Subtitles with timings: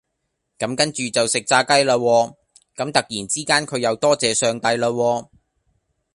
[0.57, 2.33] 咁跟住就食炸雞啦喎，
[2.75, 5.27] 咁突然之間佢又多謝上帝啦喎